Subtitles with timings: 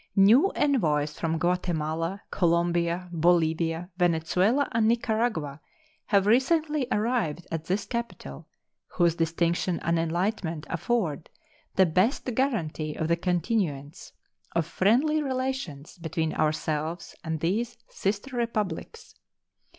[0.15, 5.61] New envoys from Guatemala, Colombia, Bolivia, Venezuela, and Nicaragua
[6.07, 8.47] have recently arrived at this capital,
[8.93, 11.29] whose distinction and enlightenment afford
[11.75, 14.11] the best guaranty of the continuance
[14.55, 19.13] of friendly relations between ourselves and these sister Republics.